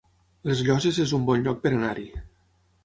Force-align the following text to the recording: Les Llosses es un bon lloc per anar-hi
Les 0.51 0.63
Llosses 0.69 1.01
es 1.05 1.15
un 1.19 1.29
bon 1.29 1.47
lloc 1.49 1.63
per 1.67 1.75
anar-hi 1.77 2.09